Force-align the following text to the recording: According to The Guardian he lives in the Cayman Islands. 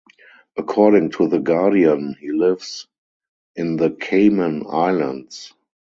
According 0.57 1.11
to 1.11 1.27
The 1.27 1.37
Guardian 1.37 2.15
he 2.19 2.31
lives 2.31 2.87
in 3.55 3.75
the 3.77 3.91
Cayman 3.91 4.63
Islands. 4.67 5.53